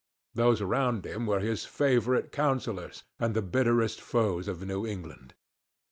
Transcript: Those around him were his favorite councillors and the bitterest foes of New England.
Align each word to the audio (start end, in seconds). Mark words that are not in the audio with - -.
Those 0.33 0.61
around 0.61 1.05
him 1.05 1.27
were 1.27 1.41
his 1.41 1.63
favorite 1.67 2.31
councillors 2.31 3.03
and 3.19 3.35
the 3.35 3.43
bitterest 3.43 4.01
foes 4.01 4.47
of 4.47 4.65
New 4.65 4.83
England. 4.83 5.35